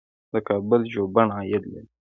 د 0.33 0.35
کابل 0.47 0.81
ژوبڼ 0.93 1.25
عاید 1.37 1.63
لري 1.71 1.87